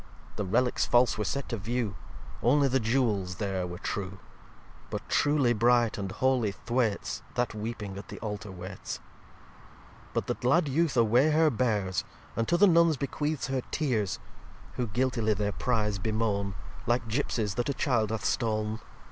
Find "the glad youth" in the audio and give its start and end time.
10.25-10.97